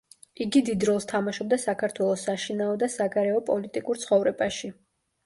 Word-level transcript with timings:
იგი 0.43 0.61
დიდ 0.67 0.85
როლს 0.89 1.03
თამაშობდა 1.11 1.59
საქართველოს 1.63 2.23
საშინაო 2.29 2.79
და 2.85 2.89
საგარეო 2.95 3.45
პოლიტიკურ 3.51 4.01
ცხოვრებაში. 4.05 4.73